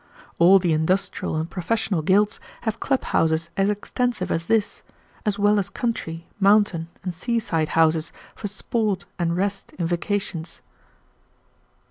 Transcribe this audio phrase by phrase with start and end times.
[0.39, 4.81] All the industrial and professional guilds have clubhouses as extensive as this,
[5.27, 10.63] as well as country, mountain, and seaside houses for sport and rest in vacations."